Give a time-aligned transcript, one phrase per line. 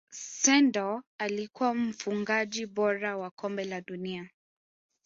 [0.09, 4.29] sendor alikuwa mfungaji bora wa kombe la dunia